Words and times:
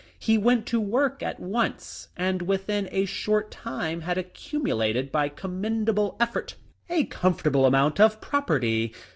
He 0.17 0.35
went 0.35 0.65
to 0.65 0.79
work 0.81 1.21
at 1.21 1.39
once, 1.39 2.07
and 2.17 2.41
within 2.41 2.89
a 2.91 3.05
short 3.05 3.51
time 3.51 4.01
had 4.01 4.17
accu 4.17 4.59
mulated 4.59 5.11
by 5.11 5.29
commendable 5.29 6.17
effort 6.19 6.55
a 6.89 7.03
comfortable 7.03 7.67
amount 7.67 7.99
of 7.99 8.19
property. 8.19 8.95